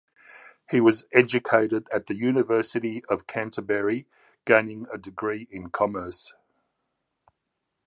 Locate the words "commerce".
5.69-6.33